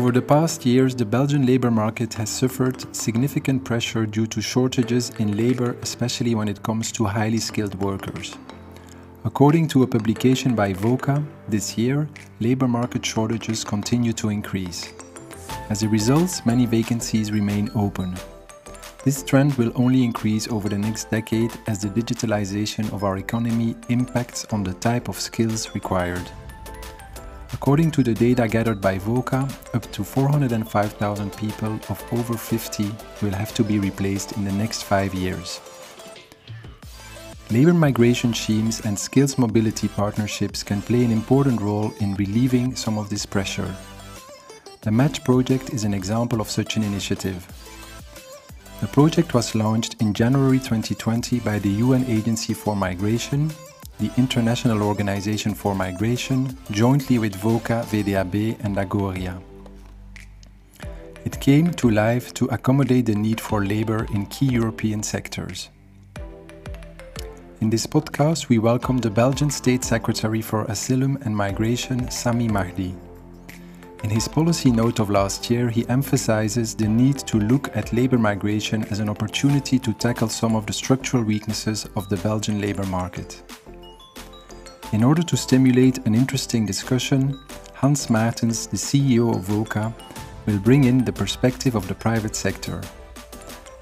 Over 0.00 0.12
the 0.12 0.22
past 0.22 0.64
years, 0.64 0.94
the 0.94 1.04
Belgian 1.04 1.44
labour 1.44 1.70
market 1.70 2.14
has 2.14 2.30
suffered 2.30 2.96
significant 2.96 3.62
pressure 3.66 4.06
due 4.06 4.26
to 4.28 4.40
shortages 4.40 5.10
in 5.18 5.36
labour, 5.36 5.76
especially 5.82 6.34
when 6.34 6.48
it 6.48 6.62
comes 6.62 6.90
to 6.92 7.04
highly 7.04 7.36
skilled 7.36 7.74
workers. 7.74 8.34
According 9.26 9.68
to 9.68 9.82
a 9.82 9.86
publication 9.86 10.54
by 10.54 10.72
Voka, 10.72 11.22
this 11.50 11.76
year, 11.76 12.08
labour 12.40 12.66
market 12.66 13.04
shortages 13.04 13.62
continue 13.62 14.14
to 14.14 14.30
increase. 14.30 14.90
As 15.68 15.82
a 15.82 15.88
result, 15.90 16.40
many 16.46 16.64
vacancies 16.64 17.30
remain 17.30 17.70
open. 17.74 18.16
This 19.04 19.22
trend 19.22 19.52
will 19.58 19.72
only 19.74 20.02
increase 20.02 20.48
over 20.48 20.70
the 20.70 20.78
next 20.78 21.10
decade 21.10 21.52
as 21.66 21.82
the 21.82 21.90
digitalization 21.90 22.90
of 22.94 23.04
our 23.04 23.18
economy 23.18 23.76
impacts 23.90 24.46
on 24.46 24.64
the 24.64 24.72
type 24.80 25.08
of 25.10 25.20
skills 25.20 25.74
required. 25.74 26.26
According 27.52 27.90
to 27.92 28.02
the 28.02 28.14
data 28.14 28.46
gathered 28.46 28.80
by 28.80 28.98
Voka, 28.98 29.42
up 29.74 29.90
to 29.92 30.04
405,000 30.04 31.36
people 31.36 31.78
of 31.88 32.02
over 32.12 32.34
50 32.36 32.90
will 33.22 33.32
have 33.32 33.52
to 33.54 33.64
be 33.64 33.78
replaced 33.78 34.32
in 34.32 34.44
the 34.44 34.52
next 34.52 34.84
five 34.84 35.12
years. 35.14 35.60
Labour 37.50 37.74
migration 37.74 38.32
schemes 38.32 38.80
and 38.86 38.96
skills 38.96 39.36
mobility 39.36 39.88
partnerships 39.88 40.62
can 40.62 40.80
play 40.80 41.04
an 41.04 41.10
important 41.10 41.60
role 41.60 41.92
in 41.98 42.14
relieving 42.14 42.76
some 42.76 42.96
of 42.96 43.10
this 43.10 43.26
pressure. 43.26 43.74
The 44.82 44.92
Match 44.92 45.24
project 45.24 45.70
is 45.70 45.82
an 45.82 45.92
example 45.92 46.40
of 46.40 46.48
such 46.48 46.76
an 46.76 46.84
initiative. 46.84 47.44
The 48.80 48.86
project 48.86 49.34
was 49.34 49.56
launched 49.56 50.00
in 50.00 50.14
January 50.14 50.58
2020 50.58 51.40
by 51.40 51.58
the 51.58 51.68
UN 51.84 52.04
Agency 52.06 52.54
for 52.54 52.76
Migration 52.76 53.50
the 54.00 54.10
International 54.16 54.82
Organization 54.82 55.54
for 55.54 55.74
Migration, 55.74 56.56
jointly 56.70 57.18
with 57.18 57.36
Voka, 57.36 57.84
VDAB, 57.84 58.58
and 58.64 58.76
Agoria. 58.78 59.42
It 61.26 61.38
came 61.38 61.70
to 61.72 61.90
life 61.90 62.32
to 62.34 62.46
accommodate 62.46 63.04
the 63.04 63.14
need 63.14 63.38
for 63.38 63.62
labor 63.62 64.06
in 64.14 64.24
key 64.26 64.46
European 64.46 65.02
sectors. 65.02 65.68
In 67.60 67.68
this 67.68 67.86
podcast, 67.86 68.48
we 68.48 68.58
welcome 68.58 68.96
the 68.96 69.10
Belgian 69.10 69.50
State 69.50 69.84
Secretary 69.84 70.40
for 70.40 70.64
Asylum 70.64 71.18
and 71.26 71.36
Migration, 71.36 72.10
Sammy 72.10 72.48
Mahdi. 72.48 72.94
In 74.02 74.08
his 74.08 74.26
policy 74.26 74.70
note 74.70 74.98
of 74.98 75.10
last 75.10 75.50
year, 75.50 75.68
he 75.68 75.86
emphasizes 75.90 76.74
the 76.74 76.88
need 76.88 77.18
to 77.18 77.38
look 77.38 77.76
at 77.76 77.92
labor 77.92 78.16
migration 78.16 78.82
as 78.84 78.98
an 78.98 79.10
opportunity 79.10 79.78
to 79.78 79.92
tackle 79.92 80.30
some 80.30 80.56
of 80.56 80.64
the 80.64 80.72
structural 80.72 81.22
weaknesses 81.22 81.86
of 81.96 82.08
the 82.08 82.16
Belgian 82.16 82.62
labor 82.62 82.86
market. 82.86 83.42
In 84.92 85.04
order 85.04 85.22
to 85.22 85.36
stimulate 85.36 85.98
an 85.98 86.16
interesting 86.16 86.66
discussion, 86.66 87.38
Hans 87.74 88.08
Maertens, 88.08 88.68
the 88.68 88.76
CEO 88.76 89.32
of 89.32 89.44
Voka, 89.44 89.94
will 90.46 90.58
bring 90.58 90.82
in 90.82 91.04
the 91.04 91.12
perspective 91.12 91.76
of 91.76 91.86
the 91.86 91.94
private 91.94 92.34
sector. 92.34 92.80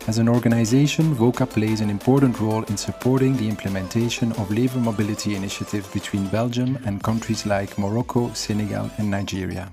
As 0.06 0.18
an 0.18 0.28
organization, 0.28 1.14
Voka 1.14 1.48
plays 1.48 1.80
an 1.80 1.88
important 1.88 2.38
role 2.40 2.62
in 2.64 2.76
supporting 2.76 3.38
the 3.38 3.48
implementation 3.48 4.32
of 4.32 4.50
labor 4.50 4.80
mobility 4.80 5.34
initiatives 5.34 5.88
between 5.94 6.28
Belgium 6.28 6.78
and 6.84 7.02
countries 7.02 7.46
like 7.46 7.78
Morocco, 7.78 8.30
Senegal, 8.34 8.90
and 8.98 9.10
Nigeria. 9.10 9.72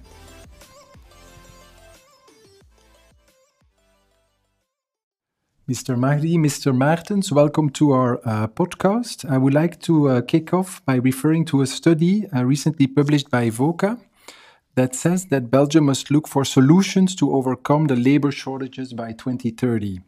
Mr. 5.68 5.98
Mahdi, 5.98 6.38
Mr. 6.38 6.72
Maertens, 6.72 7.32
welcome 7.32 7.72
to 7.72 7.92
our 7.92 8.20
uh, 8.24 8.46
podcast. 8.46 9.28
I 9.28 9.40
would 9.40 9.56
like 9.56 9.82
to 9.82 10.10
uh, 10.10 10.22
kick 10.22 10.54
off 10.54 10.86
by 10.86 10.94
referring 10.94 11.44
to 11.46 11.64
a 11.64 11.66
study 11.66 12.28
uh, 12.28 12.46
recently 12.46 12.86
published 12.86 13.32
by 13.32 13.50
Voka 13.50 14.00
that 14.76 14.94
says 14.94 15.26
that 15.30 15.50
Belgium 15.50 15.86
must 15.86 16.12
look 16.12 16.28
for 16.28 16.46
solutions 16.46 17.16
to 17.16 17.34
overcome 17.34 17.88
the 17.88 17.96
labor 17.96 18.32
shortages 18.32 18.94
by 18.94 19.12
2030. 19.14 20.02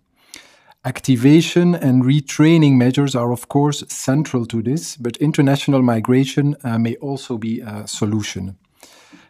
Activation 0.85 1.73
and 1.73 2.03
retraining 2.03 2.75
measures 2.77 3.15
are, 3.15 3.31
of 3.31 3.47
course, 3.47 3.83
central 3.87 4.45
to 4.45 4.61
this, 4.61 4.95
but 4.95 5.17
international 5.17 5.81
migration 5.81 6.55
uh, 6.63 6.77
may 6.77 6.95
also 6.97 7.35
be 7.35 7.61
a 7.61 7.87
solution. 7.87 8.55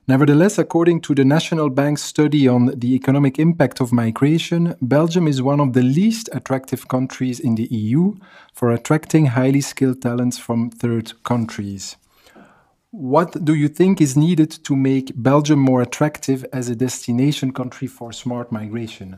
Nevertheless, 0.10 0.58
according 0.58 1.02
to 1.02 1.14
the 1.14 1.26
National 1.26 1.70
Bank's 1.70 2.02
study 2.02 2.48
on 2.48 2.68
the 2.68 2.96
economic 2.96 3.38
impact 3.38 3.82
of 3.82 3.92
migration, 3.92 4.74
Belgium 4.82 5.28
is 5.28 5.42
one 5.42 5.60
of 5.60 5.74
the 5.74 5.82
least 5.82 6.30
attractive 6.32 6.88
countries 6.88 7.42
in 7.42 7.56
the 7.56 7.66
EU 7.66 8.14
for 8.54 8.72
attracting 8.72 9.26
highly 9.26 9.60
skilled 9.60 10.02
talents 10.02 10.38
from 10.38 10.70
third 10.70 11.12
countries. 11.24 11.98
What 12.92 13.44
do 13.44 13.54
you 13.54 13.68
think 13.68 14.00
is 14.00 14.16
needed 14.16 14.50
to 14.64 14.78
make 14.78 15.12
Belgium 15.14 15.60
more 15.60 15.82
attractive 15.82 16.46
as 16.54 16.70
a 16.70 16.76
destination 16.76 17.52
country 17.52 17.90
for 17.90 18.14
smart 18.14 18.50
migration? 18.50 19.18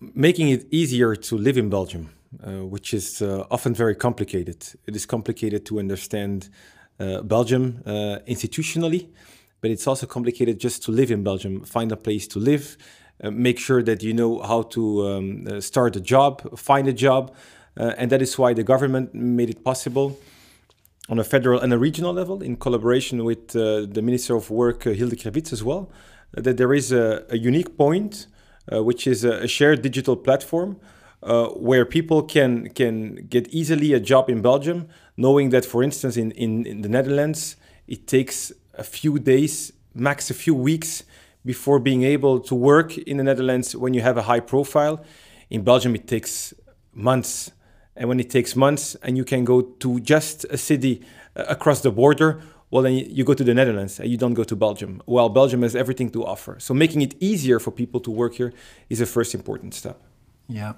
Making 0.00 0.50
it 0.50 0.68
easier 0.70 1.16
to 1.16 1.36
live 1.36 1.58
in 1.58 1.70
Belgium, 1.70 2.10
uh, 2.40 2.64
which 2.64 2.94
is 2.94 3.20
uh, 3.20 3.44
often 3.50 3.74
very 3.74 3.96
complicated. 3.96 4.64
It 4.86 4.94
is 4.94 5.06
complicated 5.06 5.66
to 5.66 5.80
understand 5.80 6.50
uh, 7.00 7.22
Belgium 7.22 7.82
uh, 7.84 8.20
institutionally 8.28 9.08
but 9.60 9.70
it's 9.70 9.86
also 9.86 10.06
complicated 10.06 10.60
just 10.60 10.82
to 10.84 10.92
live 10.92 11.10
in 11.10 11.22
Belgium. 11.22 11.64
Find 11.64 11.90
a 11.92 11.96
place 11.96 12.26
to 12.28 12.38
live, 12.38 12.76
uh, 13.22 13.30
make 13.30 13.58
sure 13.58 13.82
that 13.82 14.02
you 14.02 14.12
know 14.12 14.40
how 14.42 14.62
to 14.62 15.08
um, 15.08 15.46
uh, 15.46 15.60
start 15.60 15.96
a 15.96 16.00
job, 16.00 16.58
find 16.58 16.86
a 16.86 16.92
job, 16.92 17.34
uh, 17.78 17.92
and 17.96 18.10
that 18.10 18.22
is 18.22 18.38
why 18.38 18.52
the 18.52 18.62
government 18.62 19.14
made 19.14 19.50
it 19.50 19.64
possible 19.64 20.18
on 21.08 21.18
a 21.18 21.24
federal 21.24 21.60
and 21.60 21.72
a 21.72 21.78
regional 21.78 22.12
level, 22.12 22.42
in 22.42 22.56
collaboration 22.56 23.24
with 23.24 23.54
uh, 23.54 23.86
the 23.86 24.02
Minister 24.02 24.34
of 24.34 24.50
Work, 24.50 24.86
uh, 24.86 24.90
Hilde 24.90 25.12
Crevits, 25.12 25.52
as 25.52 25.62
well, 25.62 25.90
that 26.32 26.56
there 26.56 26.74
is 26.74 26.90
a, 26.90 27.24
a 27.30 27.38
unique 27.38 27.76
point, 27.76 28.26
uh, 28.72 28.82
which 28.82 29.06
is 29.06 29.24
a, 29.24 29.44
a, 29.44 29.48
shared 29.48 29.82
digital 29.82 30.16
platform. 30.16 30.76
where 31.70 31.84
people 31.84 32.22
can 32.22 32.68
can 32.80 32.96
get 33.34 33.48
easily 33.48 33.94
a 33.94 34.00
job 34.00 34.28
in 34.28 34.42
Belgium, 34.42 34.86
knowing 35.16 35.50
that, 35.50 35.64
for 35.64 35.82
instance, 35.82 36.16
in, 36.16 36.30
in, 36.32 36.66
in 36.66 36.82
the 36.82 36.88
Netherlands, 36.88 37.56
it 37.86 38.06
takes 38.06 38.52
a 38.76 38.84
few 38.84 39.18
days, 39.18 39.72
max 39.94 40.30
a 40.30 40.34
few 40.34 40.54
weeks 40.54 41.02
before 41.44 41.78
being 41.78 42.02
able 42.02 42.40
to 42.40 42.54
work 42.54 42.98
in 42.98 43.16
the 43.16 43.24
Netherlands 43.24 43.74
when 43.74 43.94
you 43.94 44.02
have 44.02 44.16
a 44.16 44.22
high 44.22 44.40
profile. 44.40 45.04
In 45.50 45.62
Belgium, 45.62 45.94
it 45.94 46.06
takes 46.06 46.52
months. 46.92 47.52
And 47.94 48.08
when 48.08 48.20
it 48.20 48.30
takes 48.30 48.54
months 48.56 48.94
and 49.02 49.16
you 49.16 49.24
can 49.24 49.44
go 49.44 49.62
to 49.62 50.00
just 50.00 50.44
a 50.50 50.58
city 50.58 51.02
uh, 51.36 51.44
across 51.48 51.80
the 51.80 51.90
border, 51.90 52.42
well, 52.70 52.82
then 52.82 52.94
you 52.94 53.24
go 53.24 53.32
to 53.32 53.44
the 53.44 53.54
Netherlands 53.54 54.00
and 54.00 54.10
you 54.10 54.16
don't 54.16 54.34
go 54.34 54.44
to 54.44 54.56
Belgium. 54.56 55.00
Well, 55.06 55.28
Belgium 55.28 55.62
has 55.62 55.76
everything 55.76 56.10
to 56.10 56.26
offer. 56.26 56.56
So 56.58 56.74
making 56.74 57.02
it 57.02 57.14
easier 57.20 57.58
for 57.60 57.70
people 57.70 58.00
to 58.00 58.10
work 58.10 58.34
here 58.34 58.52
is 58.90 59.00
a 59.00 59.06
first 59.06 59.34
important 59.34 59.72
step. 59.72 60.02
Yeah. 60.48 60.74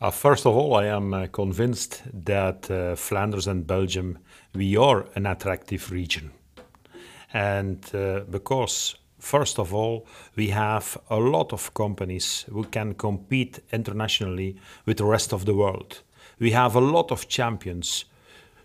Uh, 0.00 0.10
first 0.10 0.46
of 0.46 0.56
all, 0.56 0.74
I 0.74 0.86
am 0.86 1.14
uh, 1.14 1.26
convinced 1.28 2.02
that 2.24 2.70
uh, 2.70 2.96
Flanders 2.96 3.46
and 3.46 3.66
Belgium, 3.66 4.18
we 4.54 4.76
are 4.76 5.06
an 5.14 5.26
attractive 5.26 5.90
region. 5.90 6.32
And 7.32 7.84
uh, 7.94 8.20
because, 8.30 8.96
first 9.18 9.58
of 9.58 9.72
all, 9.72 10.06
we 10.36 10.48
have 10.48 10.98
a 11.08 11.16
lot 11.16 11.52
of 11.52 11.72
companies 11.74 12.44
who 12.50 12.64
can 12.64 12.94
compete 12.94 13.60
internationally 13.72 14.56
with 14.86 14.98
the 14.98 15.04
rest 15.04 15.32
of 15.32 15.44
the 15.44 15.54
world. 15.54 16.02
We 16.38 16.50
have 16.52 16.74
a 16.74 16.80
lot 16.80 17.12
of 17.12 17.28
champions. 17.28 18.04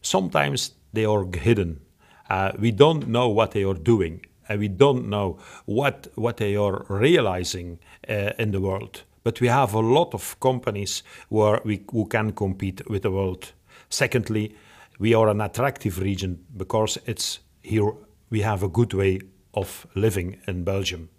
Sometimes 0.01 0.73
they 0.93 1.05
are 1.05 1.25
hidden. 1.25 1.81
Uh, 2.29 2.53
we 2.57 2.71
don't 2.71 3.07
know 3.07 3.29
what 3.29 3.51
they 3.51 3.63
are 3.63 3.75
doing, 3.75 4.25
and 4.49 4.59
we 4.59 4.67
don't 4.67 5.09
know 5.09 5.37
what, 5.65 6.07
what 6.15 6.37
they 6.37 6.55
are 6.55 6.85
realizing 6.89 7.79
uh, 8.09 8.31
in 8.39 8.51
the 8.51 8.61
world. 8.61 9.03
But 9.23 9.41
we 9.41 9.47
have 9.47 9.73
a 9.73 9.79
lot 9.79 10.13
of 10.13 10.39
companies 10.39 11.03
where 11.29 11.61
we, 11.65 11.83
who 11.91 12.05
can 12.05 12.31
compete 12.31 12.87
with 12.89 13.03
the 13.03 13.11
world. 13.11 13.53
Secondly, 13.89 14.55
we 14.99 15.13
are 15.13 15.29
an 15.29 15.41
attractive 15.41 15.99
region 15.99 16.45
because 16.55 16.97
it's 17.05 17.39
here 17.61 17.91
we 18.29 18.41
have 18.41 18.63
a 18.63 18.69
good 18.69 18.93
way 18.93 19.21
of 19.53 19.87
living 19.95 20.37
in 20.47 20.63
Belgium. 20.63 21.09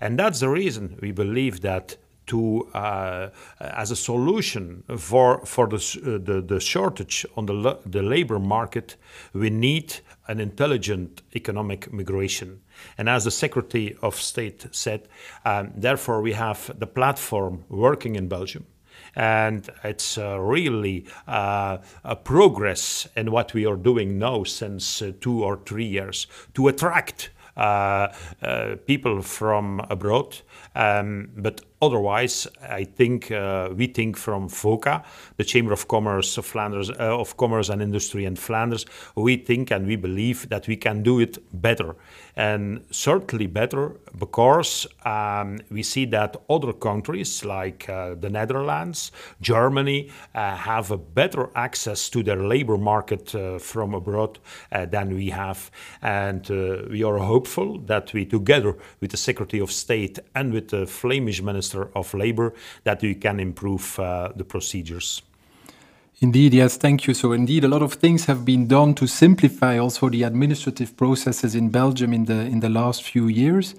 And 0.00 0.18
that's 0.18 0.40
the 0.40 0.48
reason 0.48 0.98
we 1.00 1.12
believe 1.12 1.60
that 1.60 1.96
to 2.26 2.68
uh, 2.74 3.30
as 3.58 3.90
a 3.90 3.96
solution 3.96 4.84
for 4.96 5.44
for 5.44 5.66
the, 5.66 5.76
uh, 5.76 6.24
the, 6.24 6.40
the 6.40 6.60
shortage 6.60 7.26
on 7.36 7.46
the 7.46 7.78
the 7.84 8.02
labor 8.02 8.38
market, 8.38 8.96
we 9.32 9.50
need 9.50 9.96
an 10.28 10.40
intelligent 10.40 11.22
economic 11.34 11.92
migration. 11.92 12.60
And 12.96 13.08
as 13.08 13.24
the 13.24 13.30
Secretary 13.30 13.96
of 14.00 14.14
State 14.14 14.66
said, 14.70 15.08
um, 15.44 15.72
therefore 15.76 16.22
we 16.22 16.32
have 16.32 16.70
the 16.78 16.86
platform 16.86 17.64
working 17.68 18.16
in 18.16 18.28
Belgium 18.28 18.64
and 19.14 19.68
it's 19.84 20.18
uh, 20.18 20.38
really 20.38 21.06
uh, 21.26 21.78
a 22.04 22.16
progress 22.16 23.08
in 23.16 23.30
what 23.30 23.54
we 23.54 23.66
are 23.66 23.76
doing 23.76 24.18
now 24.18 24.44
since 24.44 25.02
uh, 25.02 25.12
two 25.20 25.44
or 25.44 25.58
three 25.64 25.86
years 25.86 26.26
to 26.54 26.68
attract 26.68 27.30
people 28.86 29.20
from 29.20 29.80
abroad, 29.90 30.38
um, 30.74 31.28
but 31.36 31.60
otherwise, 31.82 32.46
I 32.62 32.84
think 32.84 33.30
uh, 33.30 33.70
we 33.74 33.86
think 33.86 34.16
from 34.16 34.48
Voka, 34.48 35.02
the 35.36 35.44
Chamber 35.44 35.72
of 35.72 35.88
Commerce 35.88 36.36
of 36.36 36.44
Flanders, 36.44 36.90
uh, 36.90 37.18
of 37.18 37.36
Commerce 37.36 37.68
and 37.68 37.80
Industry 37.80 38.24
in 38.24 38.36
Flanders, 38.36 38.84
we 39.14 39.36
think 39.36 39.70
and 39.70 39.86
we 39.86 39.96
believe 39.96 40.48
that 40.50 40.68
we 40.68 40.76
can 40.76 41.02
do 41.02 41.20
it 41.20 41.38
better, 41.52 41.96
and 42.36 42.84
certainly 42.90 43.46
better 43.46 43.96
because 44.18 44.86
um, 45.04 45.58
we 45.70 45.82
see 45.82 46.04
that 46.06 46.36
other 46.48 46.72
countries 46.72 47.44
like 47.44 47.88
uh, 47.88 48.14
the 48.14 48.28
Netherlands, 48.28 49.12
Germany, 49.40 50.10
uh, 50.34 50.56
have 50.56 50.90
a 50.90 50.98
better 50.98 51.48
access 51.54 52.10
to 52.10 52.22
their 52.22 52.42
labor 52.42 52.76
market 52.76 53.34
uh, 53.34 53.58
from 53.58 53.94
abroad 53.94 54.38
uh, 54.72 54.84
than 54.86 55.14
we 55.14 55.30
have, 55.30 55.70
and 56.02 56.48
we 56.90 57.02
are 57.02 57.18
hopeful 57.18 57.78
that 57.78 58.12
we, 58.12 58.24
together 58.24 58.76
with 59.00 59.10
the 59.10 59.16
Secretary 59.16 59.62
of 59.62 59.70
State 59.70 60.18
and 60.34 60.52
with 60.52 60.68
the 60.68 60.86
Flemish 60.86 61.40
Minister 61.42 61.69
Minister 61.74 61.90
of 61.96 62.14
Labour 62.14 62.54
that 62.84 63.02
we 63.02 63.14
can 63.14 63.40
improve 63.40 63.98
uh, 63.98 64.32
the 64.34 64.44
procedures. 64.44 65.22
Indeed, 66.22 66.52
yes, 66.52 66.76
thank 66.76 67.06
you. 67.06 67.14
So, 67.14 67.32
indeed, 67.32 67.64
a 67.64 67.68
lot 67.68 67.80
of 67.80 67.94
things 67.94 68.26
have 68.26 68.44
been 68.44 68.66
done 68.66 68.92
to 68.96 69.06
simplify 69.06 69.78
also 69.78 70.10
the 70.10 70.22
administrative 70.24 70.94
processes 70.94 71.54
in 71.54 71.70
Belgium 71.70 72.12
in 72.12 72.26
the 72.26 72.40
in 72.40 72.60
the 72.60 72.68
last 72.68 73.02
few 73.02 73.26
years. 73.26 73.74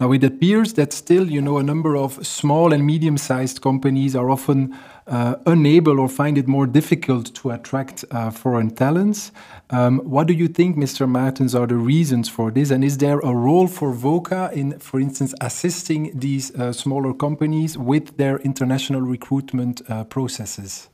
Now, 0.00 0.10
it 0.12 0.24
appears 0.24 0.72
that 0.72 0.94
still, 0.94 1.30
you 1.30 1.42
know, 1.42 1.58
a 1.58 1.62
number 1.62 1.94
of 1.94 2.26
small 2.26 2.72
and 2.72 2.84
medium-sized 2.86 3.60
companies 3.60 4.16
are 4.16 4.30
often 4.30 4.74
uh, 5.06 5.36
unable 5.44 6.00
or 6.00 6.08
find 6.08 6.38
it 6.38 6.48
more 6.48 6.66
difficult 6.66 7.34
to 7.34 7.50
attract 7.50 8.06
uh, 8.10 8.30
foreign 8.30 8.70
talents. 8.70 9.30
Um, 9.68 9.98
what 9.98 10.26
do 10.26 10.32
you 10.32 10.48
think, 10.48 10.78
Mr. 10.78 11.06
Maertens, 11.06 11.54
are 11.54 11.66
the 11.66 11.76
reasons 11.76 12.28
for 12.30 12.50
this? 12.50 12.70
And 12.70 12.82
is 12.82 12.98
there 12.98 13.20
a 13.20 13.34
role 13.34 13.68
for 13.68 13.92
Voka 13.92 14.50
in, 14.54 14.78
for 14.78 14.98
instance, 14.98 15.34
assisting 15.42 16.18
these 16.18 16.54
uh, 16.54 16.72
smaller 16.72 17.12
companies 17.12 17.76
with 17.76 18.16
their 18.16 18.38
international 18.38 19.02
recruitment 19.02 19.82
uh, 19.88 20.04
processes? 20.04 20.88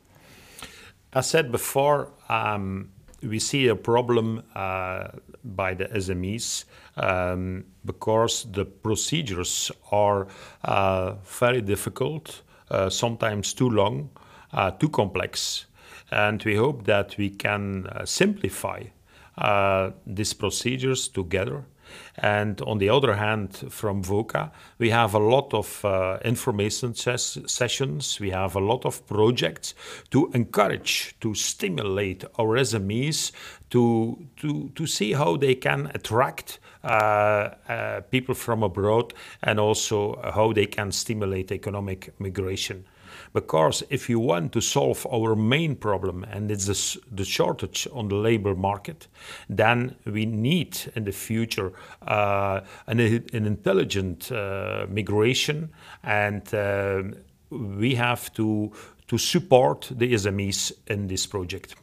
As 1.18 1.28
said 1.28 1.50
before, 1.50 2.12
um, 2.28 2.90
we 3.24 3.40
see 3.40 3.66
a 3.66 3.74
problem 3.74 4.44
uh, 4.54 5.08
by 5.42 5.74
the 5.74 5.86
SMEs 5.86 6.64
um, 6.96 7.64
because 7.84 8.46
the 8.52 8.64
procedures 8.64 9.72
are 9.90 10.28
uh, 10.62 11.14
very 11.24 11.60
difficult, 11.60 12.42
uh, 12.70 12.88
sometimes 12.88 13.52
too 13.52 13.68
long, 13.68 14.10
uh, 14.52 14.70
too 14.70 14.88
complex. 14.88 15.66
And 16.12 16.40
we 16.44 16.54
hope 16.54 16.84
that 16.84 17.16
we 17.18 17.30
can 17.30 17.88
uh, 17.88 18.04
simplify 18.04 18.84
uh, 19.38 19.90
these 20.06 20.32
procedures 20.32 21.08
together 21.08 21.64
and 22.16 22.60
on 22.62 22.78
the 22.78 22.88
other 22.88 23.14
hand, 23.14 23.56
from 23.70 24.02
Voka, 24.02 24.50
we 24.78 24.90
have 24.90 25.14
a 25.14 25.18
lot 25.18 25.54
of 25.54 25.84
uh, 25.84 26.18
information 26.24 26.94
ses 26.94 27.38
sessions, 27.46 28.18
we 28.20 28.30
have 28.30 28.56
a 28.56 28.60
lot 28.60 28.84
of 28.84 29.06
projects 29.06 29.74
to 30.10 30.30
encourage, 30.34 31.14
to 31.20 31.34
stimulate 31.34 32.24
our 32.38 32.58
SMEs 32.58 33.32
to, 33.70 34.26
to, 34.36 34.70
to 34.74 34.86
see 34.86 35.12
how 35.12 35.36
they 35.36 35.54
can 35.54 35.90
attract 35.94 36.58
uh, 36.84 37.50
uh, 37.68 38.00
people 38.10 38.34
from 38.34 38.62
abroad 38.62 39.12
and 39.42 39.60
also 39.60 40.20
how 40.34 40.52
they 40.52 40.66
can 40.66 40.92
stimulate 40.92 41.52
economic 41.52 42.12
migration. 42.18 42.84
Because 43.32 43.82
if 43.90 44.08
you 44.08 44.20
want 44.20 44.52
to 44.52 44.60
solve 44.60 45.06
our 45.12 45.34
main 45.36 45.76
problem, 45.76 46.24
and 46.24 46.50
it's 46.50 46.66
the, 46.66 47.00
the 47.14 47.24
shortage 47.24 47.86
on 47.92 48.08
the 48.08 48.16
labor 48.16 48.54
market, 48.54 49.08
then 49.48 49.96
we 50.04 50.26
need 50.26 50.78
in 50.94 51.04
the 51.04 51.12
future 51.12 51.72
uh, 52.02 52.60
an, 52.86 53.00
an, 53.00 53.46
intelligent 53.46 54.30
uh, 54.32 54.86
migration, 54.88 55.70
and 56.02 56.54
uh, 56.54 57.02
we 57.50 57.94
have 57.94 58.32
to, 58.34 58.72
to 59.06 59.18
support 59.18 59.90
the 59.90 60.12
SMEs 60.14 60.72
in 60.86 61.06
this 61.06 61.26
project. 61.26 61.74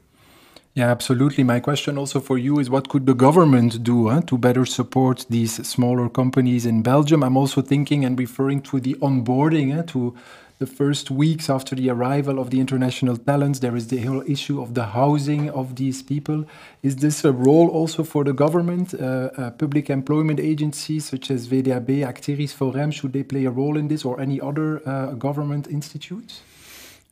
Yeah, 0.75 0.91
absolutely. 0.91 1.45
My 1.45 1.61
question 1.61 1.97
also 1.97 2.19
for 2.19 2.37
you 2.37 2.59
is 2.59 2.69
what 2.69 2.89
could 2.89 3.05
the 3.05 3.13
government 3.13 3.81
do 3.81 4.09
huh, 4.09 4.19
to 4.27 4.37
better 4.37 4.65
support 4.65 5.25
these 5.29 5.65
smaller 5.65 6.09
companies 6.09 6.65
in 6.65 6.81
Belgium? 6.81 7.23
I'm 7.23 7.37
also 7.37 7.61
thinking 7.61 8.03
and 8.03 8.19
referring 8.19 8.61
to 8.63 8.81
the 8.81 8.95
onboarding, 8.95 9.87
to 9.87 10.13
the 10.59 10.65
first 10.65 11.09
weeks 11.09 11.49
after 11.49 11.75
the 11.75 11.89
arrival 11.89 12.39
of 12.39 12.49
the 12.49 12.59
international 12.59 13.15
talents, 13.15 13.59
there 13.59 13.77
is 13.77 13.87
the 13.87 14.01
whole 14.01 14.21
issue 14.29 14.61
of 14.61 14.73
the 14.73 14.87
housing 14.87 15.49
of 15.49 15.77
these 15.77 16.03
people. 16.03 16.43
Is 16.83 16.97
this 16.97 17.23
a 17.23 17.31
role 17.31 17.69
also 17.69 18.03
for 18.03 18.25
the 18.25 18.33
government, 18.33 18.93
uh, 18.93 19.29
uh, 19.37 19.51
public 19.51 19.89
employment 19.89 20.41
agencies 20.41 21.05
such 21.05 21.31
as 21.31 21.47
VDAB, 21.47 22.03
Actiris 22.05 22.53
Forem? 22.53 22.91
Should 22.91 23.13
they 23.13 23.23
play 23.23 23.45
a 23.45 23.49
role 23.49 23.77
in 23.77 23.87
this 23.87 24.03
or 24.03 24.19
any 24.19 24.41
other 24.41 24.81
uh, 24.85 25.13
government 25.13 25.67
institutes? 25.67 26.41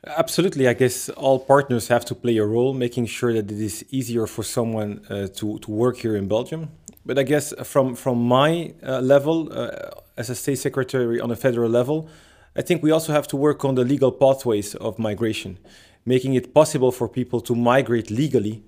Absolutely. 0.05 0.67
I 0.67 0.73
guess 0.73 1.07
all 1.09 1.39
partners 1.39 1.88
have 1.88 2.03
to 2.05 2.15
play 2.15 2.38
a 2.38 2.45
role, 2.45 2.73
making 2.73 3.05
sure 3.05 3.31
that 3.33 3.50
it 3.50 3.59
is 3.59 3.85
easier 3.89 4.27
for 4.27 4.44
someone 4.44 5.05
uh, 5.09 5.27
to, 5.35 5.59
to 5.59 5.71
work 5.71 5.97
here 5.97 6.17
in 6.17 6.27
Belgium. 6.27 6.71
But 7.05 7.17
I 7.17 7.23
guess 7.23 7.53
from, 7.63 7.95
from 7.95 8.21
my 8.21 8.73
uh, 8.85 9.00
level, 9.00 9.50
uh, 9.51 9.91
as 10.17 10.29
a 10.29 10.35
state 10.35 10.57
secretary 10.57 11.21
on 11.21 11.31
a 11.31 11.38
federal 11.38 11.69
level, 11.69 12.09
I 12.55 12.61
think 12.61 12.83
we 12.83 12.91
also 12.91 13.13
have 13.13 13.27
to 13.29 13.38
work 13.38 13.63
on 13.63 13.75
the 13.75 13.85
legal 13.85 14.11
pathways 14.11 14.75
of 14.75 15.00
migration, 15.00 15.57
making 16.06 16.33
it 16.33 16.53
possible 16.53 16.91
for 16.91 17.07
people 17.07 17.39
to 17.41 17.56
migrate 17.56 18.11
legally 18.11 18.61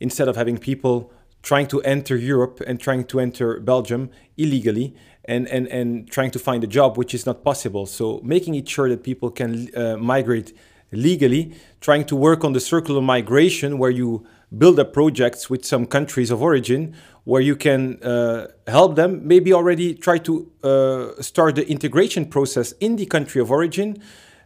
instead 0.00 0.26
of 0.26 0.34
having 0.34 0.58
people 0.58 1.12
trying 1.42 1.68
to 1.68 1.80
enter 1.82 2.16
Europe 2.16 2.60
and 2.66 2.80
trying 2.80 3.04
to 3.04 3.20
enter 3.20 3.60
Belgium 3.60 4.10
illegally 4.36 4.94
and, 5.24 5.46
and, 5.48 5.68
and 5.68 6.10
trying 6.10 6.32
to 6.32 6.38
find 6.38 6.64
a 6.64 6.66
job, 6.66 6.98
which 6.98 7.14
is 7.14 7.26
not 7.26 7.44
possible. 7.44 7.86
So 7.86 8.20
making 8.24 8.56
it 8.56 8.68
sure 8.68 8.88
that 8.88 9.04
people 9.04 9.30
can 9.30 9.74
uh, 9.74 9.96
migrate 9.96 10.52
legally, 10.92 11.54
trying 11.80 12.04
to 12.06 12.16
work 12.16 12.44
on 12.44 12.52
the 12.52 12.60
circular 12.60 13.00
migration 13.00 13.78
where 13.78 13.90
you 13.90 14.26
build 14.56 14.80
up 14.80 14.92
projects 14.92 15.48
with 15.48 15.64
some 15.64 15.86
countries 15.86 16.30
of 16.30 16.42
origin 16.42 16.94
where 17.24 17.40
you 17.40 17.54
can 17.54 18.02
uh, 18.02 18.48
help 18.66 18.96
them, 18.96 19.26
maybe 19.26 19.52
already 19.52 19.94
try 19.94 20.18
to 20.18 20.50
uh, 20.64 21.22
start 21.22 21.54
the 21.54 21.68
integration 21.70 22.24
process 22.24 22.72
in 22.80 22.96
the 22.96 23.06
country 23.06 23.40
of 23.40 23.50
origin 23.50 23.96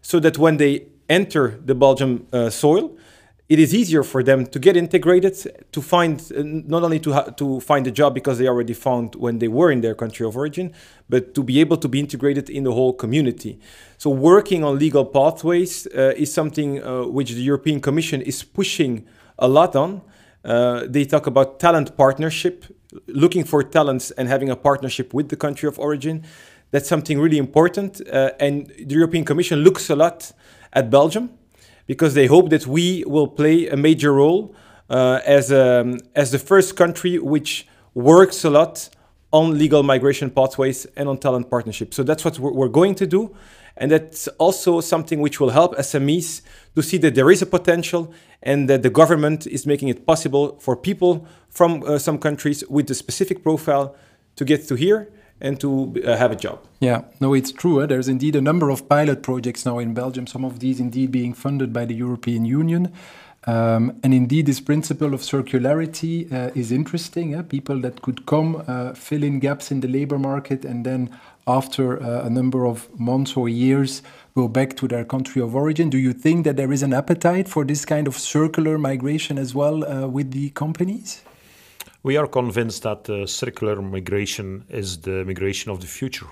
so 0.03 0.21
that 0.21 0.37
when 0.37 0.59
they 0.59 0.87
enter 1.09 1.59
the 1.65 1.75
Belgium 1.75 2.27
uh, 2.33 2.51
soil, 2.51 2.97
it 3.49 3.59
is 3.59 3.75
easier 3.75 4.03
for 4.03 4.23
them 4.23 4.47
to 4.47 4.59
get 4.59 4.75
integrated, 4.77 5.37
to 5.71 5.83
find 5.83 6.21
uh, 6.35 6.43
not 6.45 6.83
only 6.83 6.99
to 7.01 7.35
to 7.37 7.61
find 7.61 7.87
a 7.87 7.91
job 7.91 8.15
because 8.15 8.39
they 8.39 8.49
already 8.49 8.73
found 8.73 9.15
when 9.17 9.39
they 9.39 9.49
were 9.49 9.71
in 9.71 9.83
their 9.83 9.95
country 9.95 10.27
of 10.27 10.37
origin, 10.37 10.73
but 11.11 11.35
to 11.35 11.43
be 11.43 11.61
able 11.61 11.77
to 11.77 11.89
be 11.89 12.01
integrated 12.01 12.49
in 12.49 12.65
the 12.65 12.73
whole 12.73 12.95
community. 12.95 13.59
So 13.99 14.09
working 14.09 14.65
on 14.65 14.79
legal 14.79 15.05
pathways 15.05 15.87
uh, 15.87 16.15
is 16.17 16.33
something 16.33 16.83
uh, 16.83 17.05
which 17.05 17.33
the 17.33 17.43
European 17.43 17.81
Commission 17.81 18.23
is 18.23 18.43
pushing 18.43 19.07
a 19.39 19.49
lot 19.49 19.77
on. 19.77 20.01
Uh, 20.43 20.85
they 20.87 21.05
talk 21.05 21.27
about 21.27 21.61
talent 21.61 21.97
partnership, 21.97 22.65
looking 23.09 23.45
for 23.45 23.63
talents 23.63 24.11
and 24.13 24.29
having 24.29 24.49
a 24.51 24.57
partnership 24.57 25.13
with 25.13 25.29
the 25.29 25.37
country 25.37 25.69
of 25.69 25.79
origin. 25.79 26.23
That's 26.71 26.89
something 26.89 27.21
really 27.21 27.39
important. 27.39 28.01
Uh, 28.09 28.31
and 28.41 28.67
the 28.67 28.95
European 28.95 29.25
Commission 29.25 29.61
looks 29.61 29.91
a 29.91 29.97
lot 29.97 30.33
at 30.73 30.91
Belgium 30.91 31.31
because 31.87 32.15
they 32.15 32.27
hope 32.27 32.51
that 32.51 32.67
we 32.67 33.05
will 33.07 33.29
play 33.29 33.69
a 33.69 33.77
major 33.77 34.13
role 34.13 34.55
uh, 34.91 35.21
as, 35.25 35.51
a, 35.51 35.81
um, 35.81 35.99
as 36.15 36.31
the 36.31 36.39
first 36.39 36.77
country 36.77 37.19
which 37.19 37.67
works 37.95 38.45
a 38.45 38.51
lot 38.51 38.89
on 39.33 39.59
legal 39.59 39.83
migration 39.83 40.31
pathways 40.31 40.87
and 40.97 41.09
on 41.09 41.19
talent 41.19 41.51
partnership. 41.51 41.93
So 41.93 42.03
that's 42.03 42.25
what 42.25 42.39
we're 42.39 42.69
going 42.69 42.95
to 42.97 43.07
do. 43.07 43.35
And 43.77 43.91
that's 43.91 44.29
also 44.39 44.81
something 44.81 45.21
which 45.21 45.41
will 45.41 45.51
help 45.51 45.77
SMEs 45.77 46.43
to 46.77 46.83
see 46.83 46.99
that 46.99 47.17
there 47.17 47.31
is 47.31 47.43
a 47.43 47.47
potential 47.47 48.13
and 48.43 48.71
that 48.71 48.83
the 48.83 48.91
government 48.91 49.47
is 49.47 49.67
making 49.67 49.89
it 49.89 50.07
possible 50.07 50.57
for 50.61 50.77
people 50.77 51.27
from 51.49 51.83
uh, 51.83 51.99
some 51.99 52.19
countries 52.19 52.63
with 52.69 52.89
a 52.91 52.95
specific 52.95 53.43
profile 53.43 53.97
to 54.37 54.45
get 54.45 54.69
to 54.69 54.77
here 54.77 55.11
and 55.41 55.61
to 55.61 55.95
uh, 56.05 56.17
have 56.17 56.33
a 56.33 56.37
job. 56.37 56.61
Yeah, 56.81 57.03
no, 57.21 57.35
it's 57.35 57.53
true. 57.53 57.83
Eh? 57.83 57.87
There's 57.87 58.09
indeed 58.09 58.37
a 58.37 58.41
number 58.41 58.71
of 58.71 58.89
pilot 58.89 59.23
projects 59.23 59.67
now 59.67 59.79
in 59.79 59.95
Belgium, 59.95 60.27
some 60.27 60.45
of 60.45 60.61
these 60.61 60.81
indeed 60.81 61.11
being 61.11 61.35
funded 61.35 61.73
by 61.73 61.85
the 61.85 61.95
European 61.95 62.45
Union. 62.45 62.93
Um, 63.47 64.01
and 64.03 64.15
indeed, 64.15 64.47
this 64.47 64.61
principle 64.61 65.13
of 65.13 65.21
circularity 65.21 66.33
uh, 66.33 66.51
is 66.55 66.73
interesting. 66.73 67.35
Eh? 67.35 67.43
People 67.43 67.79
that 67.81 68.01
could 68.01 68.25
come, 68.27 68.65
uh, 68.67 68.95
fill 68.95 69.23
in 69.23 69.39
gaps 69.39 69.71
in 69.71 69.81
the 69.81 69.89
labor 69.89 70.19
market, 70.19 70.65
and 70.65 70.87
then 70.87 71.11
after 71.47 72.03
uh, 72.03 72.25
a 72.25 72.31
number 72.31 72.67
of 72.67 72.89
months 72.99 73.37
or 73.37 73.49
years 73.49 74.03
go 74.35 74.49
back 74.49 74.77
to 74.77 74.89
their 74.89 75.05
country 75.05 75.43
of 75.43 75.55
origin. 75.55 75.91
Do 75.91 75.99
you 75.99 76.13
think 76.13 76.45
that 76.45 76.57
there 76.57 76.73
is 76.73 76.83
an 76.83 76.95
appetite 76.95 77.49
for 77.49 77.65
this 77.65 77.85
kind 77.85 78.09
of 78.09 78.17
circular 78.17 78.79
migration 78.79 79.39
as 79.39 79.55
well 79.55 79.85
uh, 79.85 80.07
with 80.07 80.31
the 80.31 80.51
companies? 80.51 81.23
We 82.05 82.19
are 82.19 82.27
convinced 82.27 82.83
that 82.83 83.09
uh, 83.09 83.27
circular 83.27 83.81
migration 83.81 84.67
is 84.69 84.99
the 84.99 85.25
migration 85.25 85.71
of 85.73 85.81
the 85.81 85.87
future. 85.87 86.27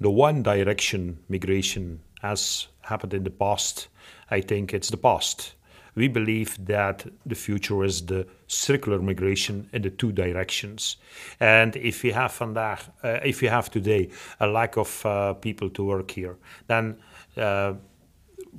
The 0.00 0.10
one 0.10 0.42
direction 0.42 1.18
migration 1.28 2.00
has 2.22 2.68
happened 2.80 3.12
in 3.12 3.22
the 3.22 3.30
past, 3.30 3.88
I 4.30 4.40
think 4.40 4.72
it's 4.72 4.88
the 4.88 4.96
past. 4.96 5.54
we 5.94 6.08
believe 6.08 6.56
that 6.66 7.06
the 7.24 7.34
future 7.34 7.84
is 7.84 8.06
the 8.06 8.26
circular 8.46 8.98
migration 8.98 9.68
in 9.72 9.82
the 9.82 9.90
two 9.90 10.12
directions. 10.12 10.96
And 11.38 11.76
if 11.76 12.02
we 12.02 12.10
have 12.12 12.32
vandaag, 12.32 12.80
uh, 13.02 13.20
if 13.24 13.40
we 13.40 13.48
have 13.48 13.70
today 13.70 14.10
a 14.40 14.46
lack 14.46 14.76
of 14.76 15.06
uh, 15.06 15.34
people 15.34 15.70
to 15.70 15.84
work 15.84 16.10
here, 16.10 16.36
then 16.66 16.96
uh, 17.36 17.74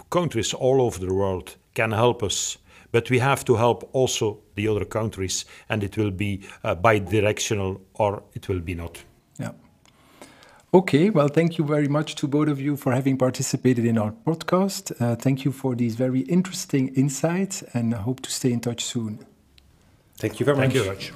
countries 0.09 0.53
all 0.53 0.81
over 0.81 0.99
the 0.99 1.13
world 1.13 1.55
can 1.73 1.91
help 1.91 2.23
us. 2.23 2.57
But 2.95 3.09
we 3.09 3.19
have 3.19 3.43
to 3.43 3.55
help 3.55 3.89
also 3.91 4.37
the 4.55 4.69
other 4.69 4.85
countries, 4.85 5.43
and 5.67 5.83
it 5.83 5.97
will 5.97 6.11
be 6.11 6.47
uh, 6.63 6.75
bi-directional 6.75 7.81
or 7.93 8.23
it 8.33 8.47
will 8.47 8.61
be 8.61 8.73
not. 8.73 9.03
Yeah. 9.37 9.51
Okay, 10.73 11.09
well, 11.09 11.27
thank 11.27 11.57
you 11.57 11.65
very 11.65 11.89
much 11.89 12.15
to 12.15 12.25
both 12.25 12.47
of 12.47 12.61
you 12.61 12.77
for 12.77 12.93
having 12.93 13.17
participated 13.17 13.85
in 13.85 13.97
our 13.97 14.13
podcast. 14.25 14.93
Uh, 15.01 15.17
thank 15.17 15.43
you 15.43 15.51
for 15.51 15.75
these 15.75 15.95
very 15.95 16.21
interesting 16.21 16.87
insights, 16.95 17.63
and 17.73 17.93
I 17.93 17.97
hope 17.97 18.21
to 18.21 18.31
stay 18.31 18.53
in 18.53 18.61
touch 18.61 18.85
soon. 18.85 19.19
Thank 20.17 20.39
you 20.39 20.45
very 20.45 20.57
Thank 20.57 20.73
you 20.75 20.83
very 20.83 20.95
much. 20.95 21.11